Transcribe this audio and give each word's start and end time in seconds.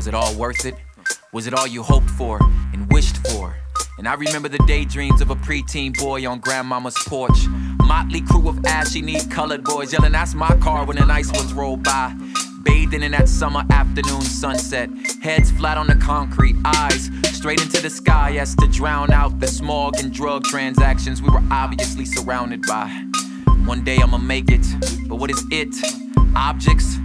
Was 0.00 0.06
it 0.06 0.14
all 0.14 0.34
worth 0.34 0.64
it? 0.64 0.76
Was 1.30 1.46
it 1.46 1.52
all 1.52 1.66
you 1.66 1.82
hoped 1.82 2.08
for 2.08 2.38
and 2.72 2.90
wished 2.90 3.18
for? 3.28 3.54
And 3.98 4.08
I 4.08 4.14
remember 4.14 4.48
the 4.48 4.64
daydreams 4.66 5.20
of 5.20 5.28
a 5.28 5.34
preteen 5.34 5.94
boy 5.94 6.26
on 6.26 6.40
grandmama's 6.40 6.96
porch. 7.06 7.46
Motley 7.84 8.22
crew 8.22 8.48
of 8.48 8.64
ashy 8.64 9.02
need 9.02 9.30
colored 9.30 9.62
boys 9.62 9.92
yelling, 9.92 10.12
That's 10.12 10.32
my 10.34 10.56
car 10.56 10.86
when 10.86 10.96
the 10.96 11.04
nice 11.04 11.30
ones 11.32 11.52
roll 11.52 11.76
by. 11.76 12.16
Bathing 12.62 13.02
in 13.02 13.12
that 13.12 13.28
summer 13.28 13.62
afternoon 13.70 14.22
sunset. 14.22 14.88
Heads 15.20 15.50
flat 15.50 15.76
on 15.76 15.86
the 15.86 15.96
concrete, 15.96 16.56
eyes 16.64 17.10
straight 17.24 17.60
into 17.60 17.82
the 17.82 17.90
sky 17.90 18.38
as 18.38 18.56
to 18.56 18.66
drown 18.68 19.12
out 19.12 19.38
the 19.38 19.48
smog 19.48 20.00
and 20.00 20.10
drug 20.10 20.44
transactions 20.44 21.20
we 21.20 21.28
were 21.28 21.44
obviously 21.50 22.06
surrounded 22.06 22.62
by. 22.62 22.88
One 23.66 23.84
day 23.84 23.98
I'ma 23.98 24.16
make 24.16 24.50
it, 24.50 24.66
but 25.10 25.16
what 25.16 25.30
is 25.30 25.44
it? 25.50 25.76
Objects? 26.34 26.96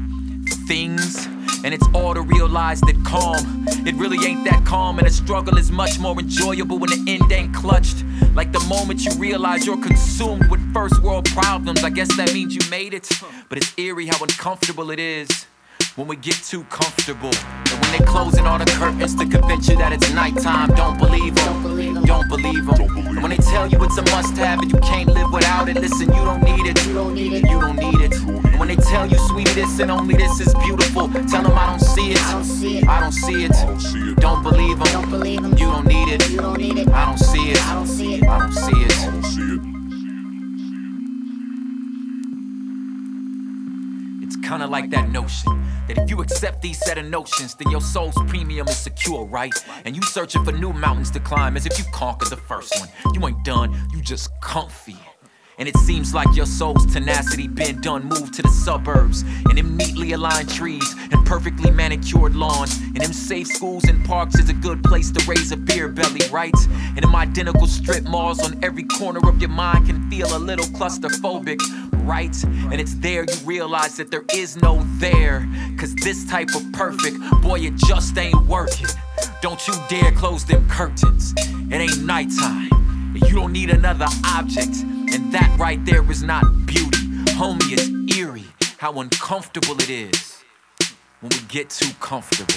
Things? 0.66 1.28
And 1.66 1.74
it's 1.74 1.88
all 1.96 2.14
to 2.14 2.22
realize 2.22 2.80
that 2.81 2.96
calm, 3.03 3.66
it 3.88 3.96
really 3.96 4.24
ain't 4.24 4.46
that 4.46 4.64
calm. 4.66 5.00
And 5.00 5.08
the 5.08 5.12
struggle 5.12 5.58
is 5.58 5.72
much 5.72 5.98
more 5.98 6.18
enjoyable 6.20 6.78
when 6.78 6.92
the 6.92 7.12
end 7.12 7.31
ain't 7.31 7.56
clutched. 7.56 8.06
Like 8.36 8.52
the 8.52 8.59
moment 8.70 9.03
you 9.03 9.12
realize 9.14 9.66
you're 9.66 9.81
consumed 9.81 10.48
with 10.52 10.62
first 10.76 11.02
world 11.02 11.26
problems, 11.31 11.84
I 11.84 11.90
guess 11.90 12.16
that 12.18 12.31
means 12.36 12.53
you 12.53 12.62
made 12.70 12.94
it. 12.94 13.09
But 13.50 13.58
it's 13.58 13.74
eerie 13.80 14.06
how 14.06 14.24
uncomfortable 14.24 14.92
it 14.92 15.00
is 15.00 15.48
when 15.95 16.07
we 16.07 16.16
get 16.17 16.35
too 16.35 16.63
comfortable. 16.66 17.31
And 17.31 17.81
when 17.81 17.91
they 17.97 18.06
closing 18.06 18.45
all 18.45 18.59
the 18.59 18.66
curtains 18.66 19.16
to 19.16 19.25
convince 19.25 19.69
you 19.69 19.78
that 19.78 19.94
it's 19.94 20.11
nighttime, 20.13 20.69
don't 20.75 20.97
believe 20.97 21.35
them. 21.35 22.03
Don't 22.03 22.28
believe 22.28 22.66
them. 22.66 22.97
And 22.97 23.22
when 23.22 23.29
they 23.29 23.38
tell 23.38 23.67
you 23.67 23.81
it's 23.83 23.97
a 23.97 24.01
must 24.11 24.35
have 24.38 24.59
and 24.59 24.72
you 24.72 24.79
can't 24.79 25.09
live 25.09 25.31
without 25.31 25.69
it, 25.69 25.75
listen, 25.75 26.07
you 26.07 26.25
don't 26.25 26.44
need 26.44 26.66
it. 26.67 26.85
You 26.85 26.94
don't 26.94 27.13
need 27.13 27.34
it. 27.34 27.41
You 27.44 27.59
don't 27.61 27.78
need 27.78 28.01
it. 28.01 28.13
And 28.19 28.59
when 28.59 28.67
they 28.67 28.75
tell 28.75 29.07
you 29.07 29.17
sweetie 29.29 29.53
this 29.53 29.79
and 29.79 29.89
only 29.89 30.16
this 30.16 30.39
is 30.41 30.53
beautiful, 30.55 31.07
tell 31.29 31.44
them 31.44 31.57
I 31.57 31.67
don't 31.67 31.79
see 31.79 32.11
it. 32.11 32.22
I 32.22 32.31
don't 32.34 32.44
see 32.44 32.78
it. 32.79 32.88
I 32.88 33.00
don't 33.00 33.11
see 33.11 33.45
it. 33.45 34.17
Don't 34.19 34.44
believe 34.44 34.79
them. 34.79 34.88
Don't 34.91 35.09
believe 35.09 35.41
them. 35.41 35.51
You 35.53 35.67
don't 35.72 35.88
need 35.88 36.09
it. 36.09 36.29
You 36.29 36.38
don't 36.41 36.57
need 36.57 36.78
it. 36.78 36.89
I 36.89 37.05
don't 37.05 37.17
see 37.17 37.51
it. 37.51 37.67
I 37.67 37.73
don't 37.73 37.88
see 37.88 38.16
it. 38.16 38.23
I 38.23 38.39
don't 38.39 38.51
see 38.51 38.72
it. 38.84 39.75
Kinda 44.47 44.67
like 44.67 44.89
that 44.91 45.09
notion 45.09 45.51
that 45.88 45.97
if 45.97 46.09
you 46.09 46.22
accept 46.22 46.61
these 46.61 46.79
set 46.79 46.97
of 46.97 47.06
notions, 47.06 47.56
then 47.56 47.72
your 47.72 47.81
soul's 47.81 48.16
premium 48.28 48.67
is 48.67 48.78
secure, 48.78 49.25
right? 49.25 49.53
And 49.85 49.95
you 49.95 50.01
searching 50.03 50.44
for 50.44 50.51
new 50.51 50.73
mountains 50.73 51.11
to 51.11 51.19
climb 51.19 51.57
as 51.57 51.66
if 51.66 51.78
you 51.78 51.85
conquered 51.91 52.29
the 52.29 52.38
first 52.38 52.73
one. 52.79 52.89
You 53.13 53.28
ain't 53.28 53.44
done, 53.44 53.73
you 53.91 54.01
just 54.01 54.29
comfy. 54.41 54.97
And 55.57 55.69
it 55.69 55.77
seems 55.77 56.13
like 56.13 56.35
your 56.35 56.45
soul's 56.45 56.85
tenacity 56.85 57.47
been 57.47 57.79
done 57.79 58.03
moved 58.03 58.33
to 58.35 58.41
the 58.41 58.49
suburbs. 58.49 59.23
And 59.47 59.57
them 59.57 59.77
neatly 59.77 60.11
aligned 60.11 60.49
trees 60.49 60.95
and 61.11 61.25
perfectly 61.25 61.71
manicured 61.71 62.35
lawns. 62.35 62.77
And 62.77 62.97
them 62.97 63.13
safe 63.13 63.47
schools 63.47 63.85
and 63.85 64.03
parks 64.05 64.38
is 64.38 64.49
a 64.49 64.53
good 64.53 64.83
place 64.83 65.11
to 65.11 65.25
raise 65.25 65.51
a 65.51 65.57
beer 65.57 65.88
belly, 65.88 66.21
right? 66.29 66.55
And 66.69 67.03
them 67.03 67.16
identical 67.16 67.67
strip 67.67 68.03
malls 68.03 68.43
on 68.43 68.61
every 68.63 68.83
corner 68.83 69.19
of 69.27 69.39
your 69.39 69.49
mind 69.49 69.88
can 69.88 70.09
feel 70.09 70.35
a 70.35 70.39
little 70.39 70.66
claustrophobic, 70.66 71.59
right. 72.05 72.35
And 72.43 72.81
it's 72.81 72.95
there 72.95 73.23
you 73.23 73.35
realize 73.45 73.95
that 73.97 74.11
there 74.11 74.25
is 74.33 74.61
no 74.61 74.83
there. 74.97 75.47
Cause 75.77 75.95
this 75.95 76.25
type 76.29 76.53
of 76.55 76.69
perfect, 76.73 77.17
boy, 77.41 77.59
it 77.61 77.75
just 77.75 78.17
ain't 78.17 78.45
working. 78.45 78.87
Don't 79.41 79.66
you 79.67 79.73
dare 79.89 80.11
close 80.11 80.43
them 80.45 80.67
curtains. 80.69 81.33
It 81.37 81.75
ain't 81.75 82.03
nighttime. 82.03 82.84
You 83.35 83.41
don't 83.41 83.52
need 83.52 83.70
another 83.70 84.08
object. 84.28 84.78
And 85.11 85.29
that 85.34 85.53
right 85.59 85.84
there 85.84 86.09
is 86.09 86.23
not 86.23 86.46
beauty. 86.66 86.99
Homie, 87.35 87.73
it's 87.73 88.17
eerie 88.17 88.46
how 88.78 88.93
uncomfortable 88.93 89.76
it 89.82 89.90
is 89.90 90.41
when 91.20 91.32
we 91.32 91.40
get 91.49 91.70
too 91.70 91.91
comfortable. 91.99 92.55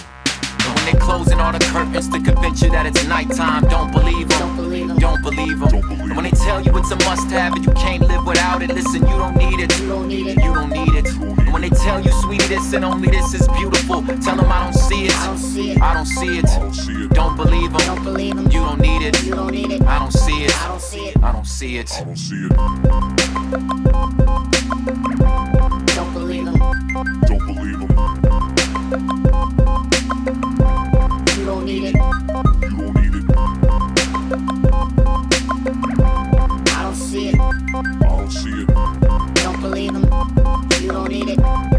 And 0.88 0.94
they're 0.94 1.06
closing 1.06 1.38
all 1.38 1.52
the 1.52 1.58
curtains 1.58 2.08
to 2.08 2.20
convince 2.20 2.62
you 2.62 2.70
that 2.70 2.86
it's 2.86 3.06
nighttime, 3.06 3.62
don't 3.68 3.92
believe 3.92 4.28
them. 4.28 4.98
Don't 4.98 5.22
believe 5.22 5.60
them. 5.60 5.74
And 6.00 6.16
when 6.16 6.24
they 6.24 6.30
tell 6.30 6.62
you 6.62 6.74
it's 6.78 6.90
a 6.90 6.96
must 7.04 7.28
have 7.30 7.52
and 7.54 7.64
you 7.64 7.72
can't 7.72 8.02
live 8.08 8.24
without 8.24 8.62
it, 8.62 8.70
listen, 8.70 9.06
you 9.06 9.18
don't 9.18 9.36
need 9.36 9.60
it. 9.60 9.78
You 9.80 9.88
don't 9.88 10.08
need 10.08 10.26
it. 10.28 10.36
You 10.36 10.54
don't 10.54 10.70
need 10.70 10.94
it. 10.94 11.06
And 11.12 11.52
when 11.52 11.60
they 11.62 11.68
tell 11.68 12.00
you 12.00 12.10
sweetie 12.22 12.46
this 12.46 12.72
and 12.72 12.84
only 12.84 13.08
this 13.08 13.34
is 13.34 13.46
beautiful, 13.48 14.02
tell 14.22 14.36
them 14.36 14.50
I 14.50 14.64
don't 14.64 14.72
see 14.72 15.06
it. 15.06 15.16
I 15.16 15.26
don't 15.26 15.38
see 15.38 15.72
it. 15.72 15.82
I 15.82 15.94
don't 15.94 16.06
see 16.06 16.38
it. 16.38 17.10
Don't 17.10 17.36
believe 17.36 17.72
them. 17.72 17.86
Don't 17.86 18.04
believe 18.04 18.36
them. 18.36 18.46
You 18.46 18.60
don't 18.60 18.80
need 18.80 19.02
it. 19.02 19.22
You 19.24 19.34
don't 19.34 19.52
need 19.52 19.72
it. 19.72 19.82
I 19.82 19.98
don't 19.98 20.12
see 20.12 20.44
it. 20.44 20.56
I 20.62 20.68
don't 20.68 20.80
see 20.80 21.08
it. 21.08 21.22
I 21.22 21.32
don't 21.32 21.44
see 21.44 21.76
it. 21.76 21.92
I 21.92 22.04
don't 22.04 22.16
see 22.16 22.46
it. 22.46 22.56
Don't 25.94 26.12
believe 26.14 26.44
them. 26.46 26.58
Don't 27.26 27.46
believe 27.46 27.78
them. 29.58 29.67
You 31.68 31.82
don't 31.82 31.84
need 31.84 31.88
it. 31.88 31.94
You 32.62 32.76
don't 32.78 32.94
need 32.94 33.14
it. 33.14 33.24
I 36.66 36.82
don't 36.82 36.94
see 36.94 37.28
it. 37.28 37.34
I 37.38 37.42
don't 38.00 38.30
see 38.30 38.62
it. 38.62 38.68
Don't 39.34 39.60
believe 39.60 39.92
him. 39.92 40.04
You 40.80 40.88
don't 40.88 41.08
need 41.10 41.28
it. 41.28 41.77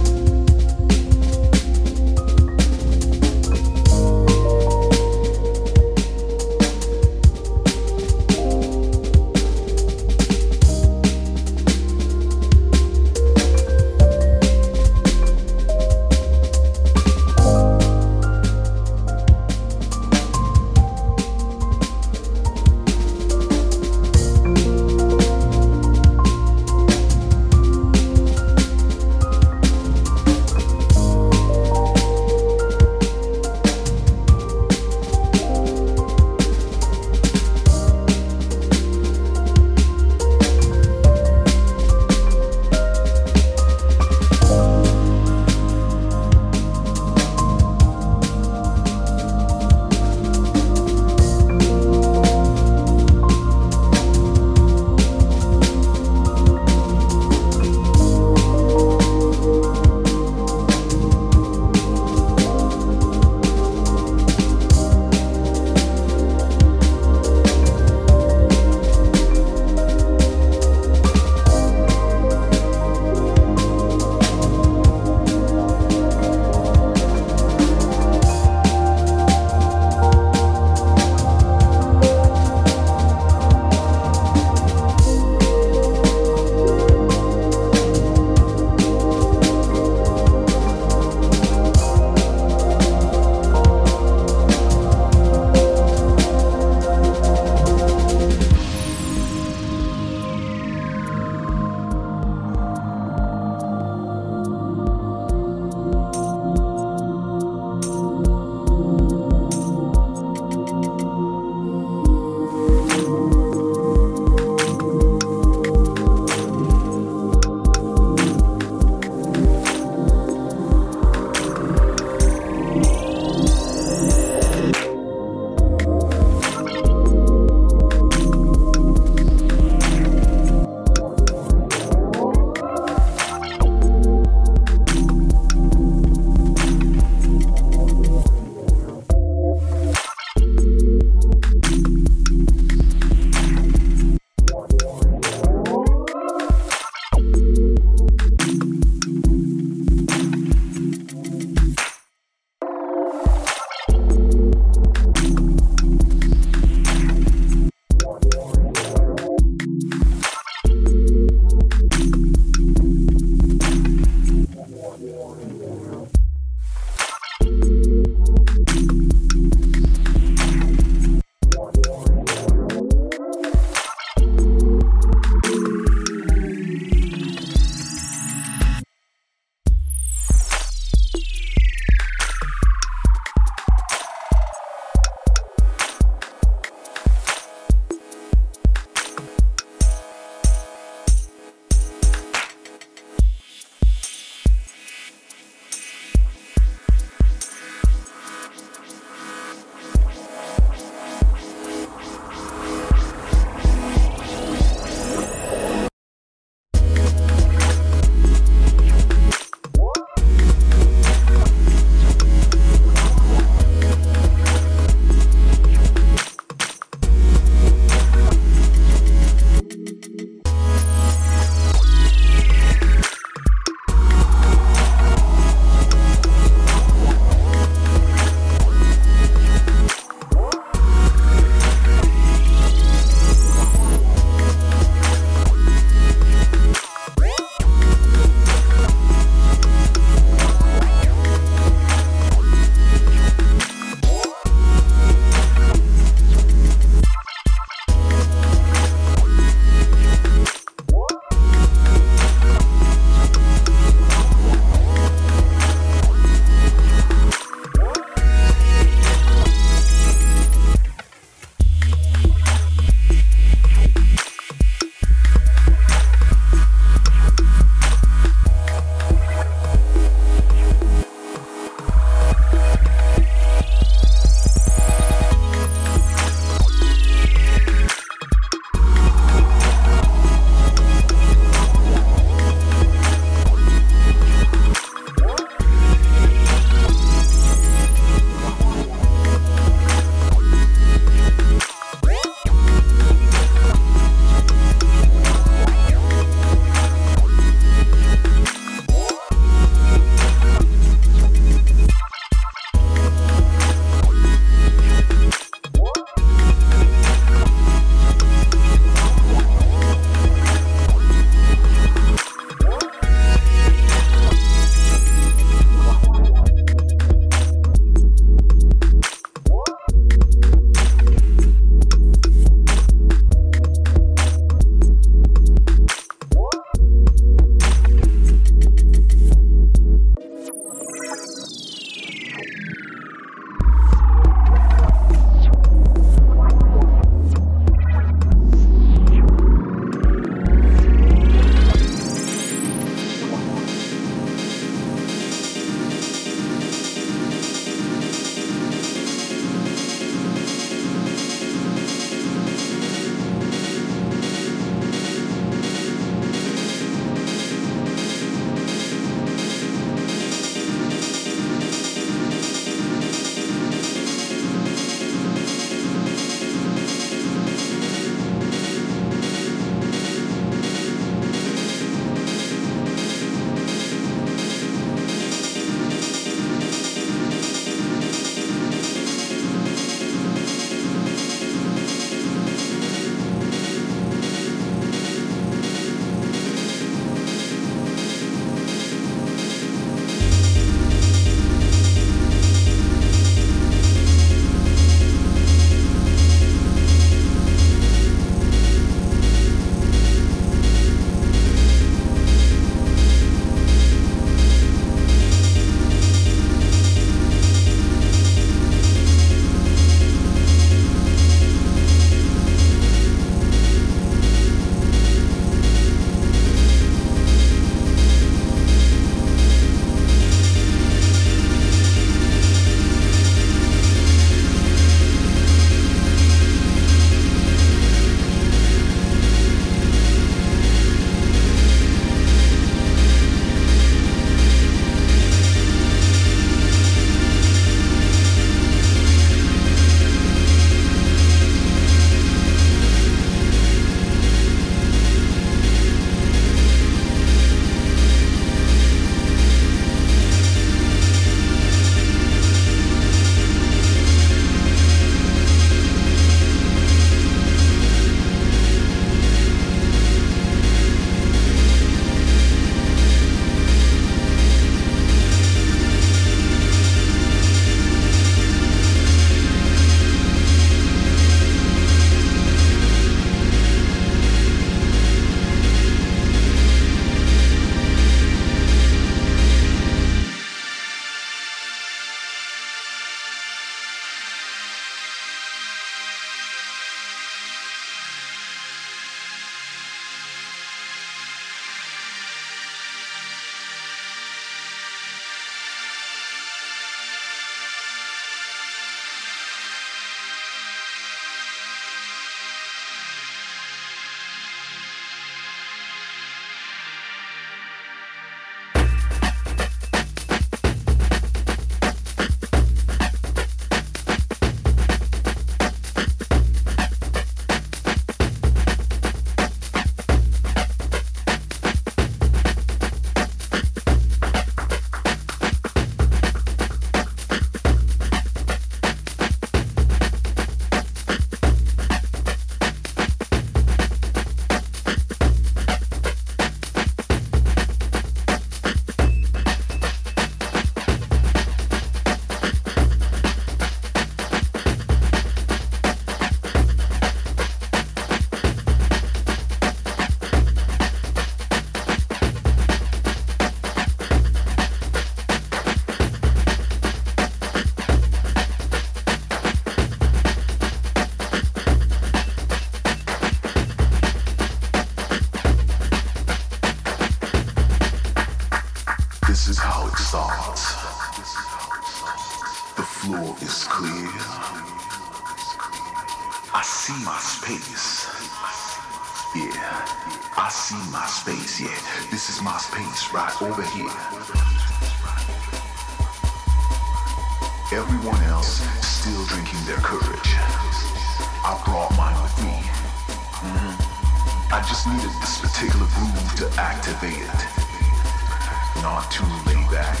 to 596.36 596.48
activate, 596.60 597.18
it, 597.18 598.82
not 598.82 599.10
to 599.10 599.22
lay 599.46 599.60
back, 599.70 600.00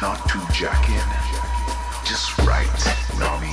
not 0.00 0.28
to 0.28 0.38
jack 0.52 0.88
in, 0.88 2.04
just 2.04 2.36
right, 2.38 2.66
Nami. 3.18 3.52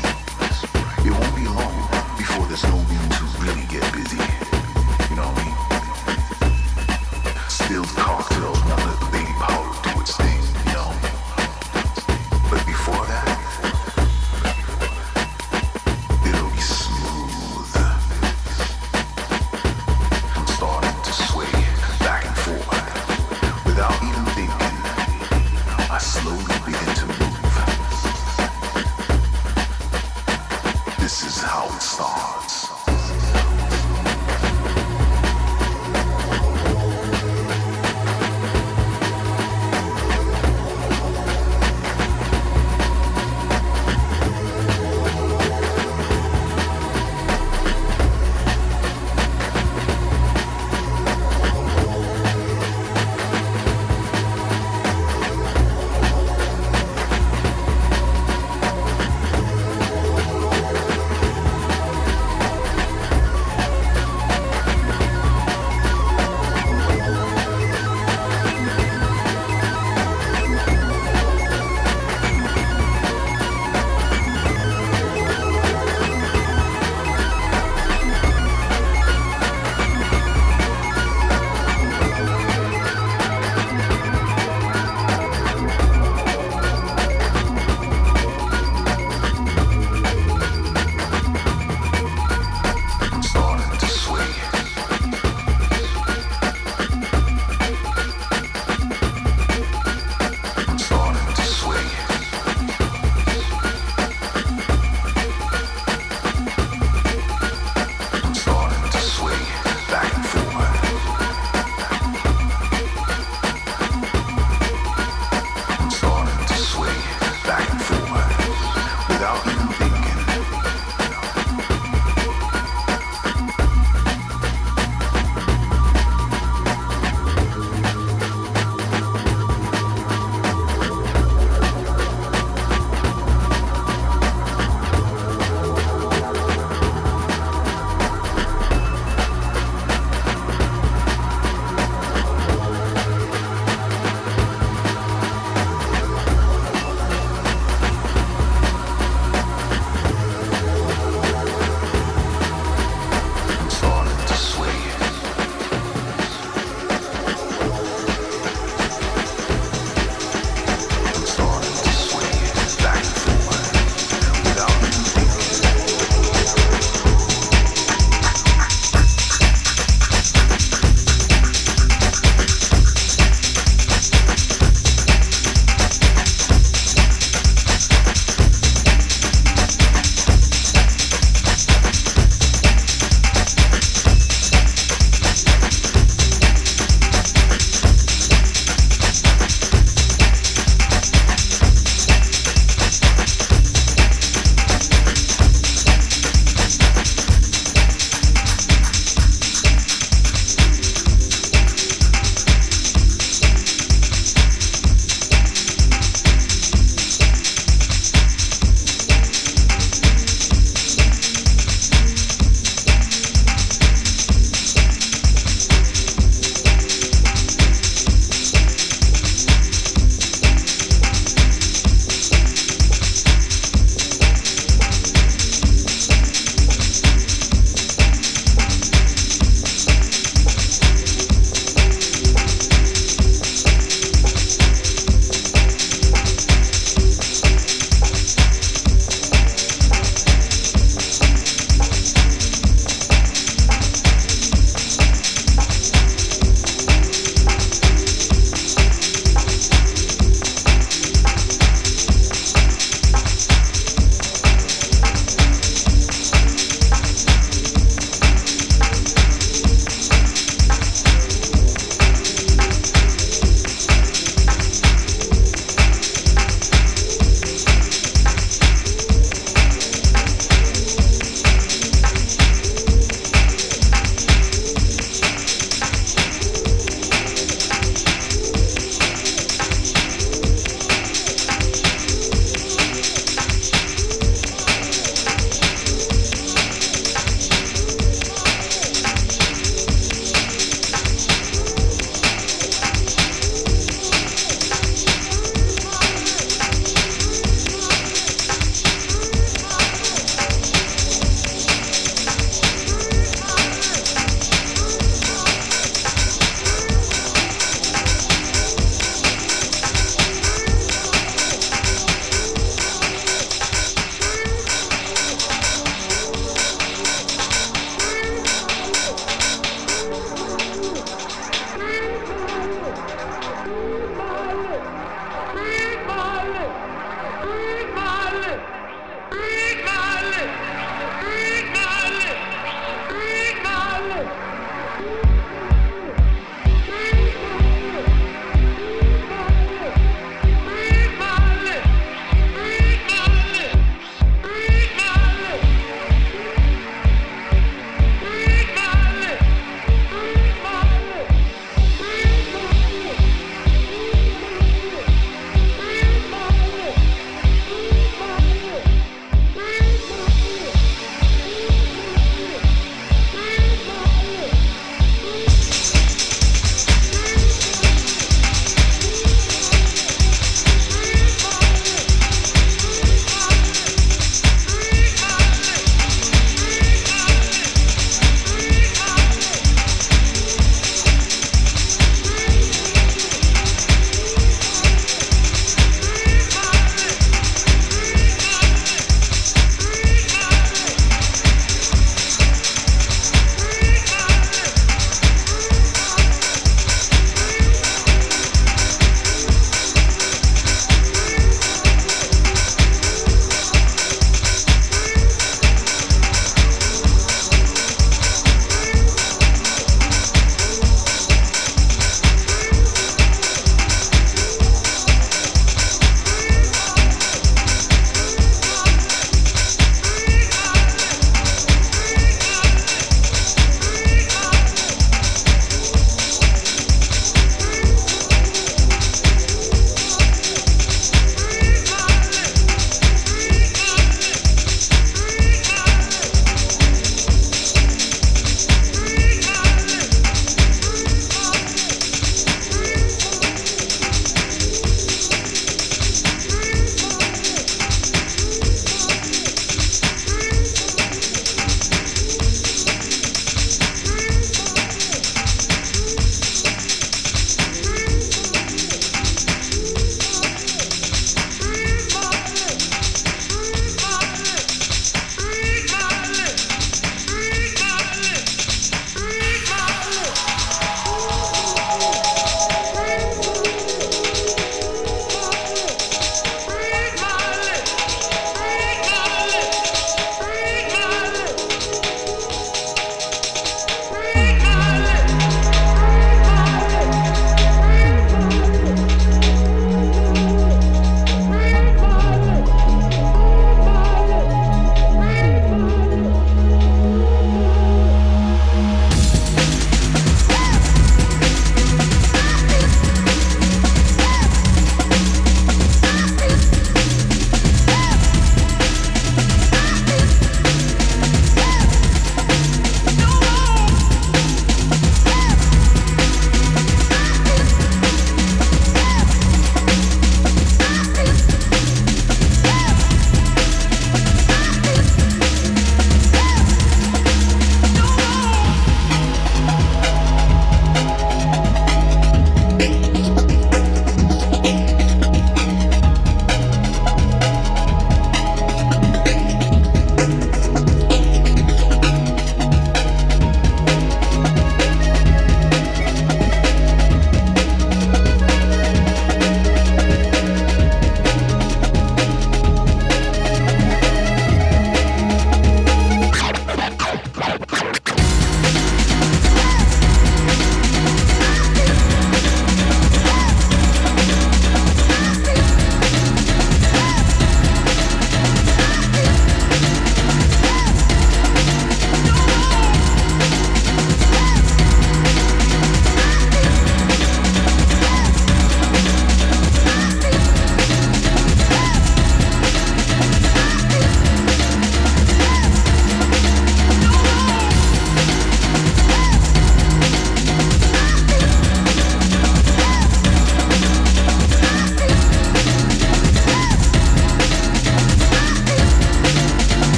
It 1.06 1.12
won't 1.12 1.36
be 1.36 1.46
long 1.46 1.88
before 2.18 2.46
there's 2.48 2.64
no 2.64 2.78
room 2.78 3.10
to 3.10 3.24
really 3.42 3.66
get 3.68 3.84
busy. 3.94 4.47